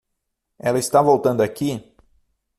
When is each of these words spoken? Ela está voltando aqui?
Ela 0.57 0.79
está 0.79 0.99
voltando 0.99 1.41
aqui? 1.43 1.93